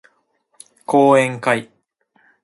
[0.87, 1.71] 講演会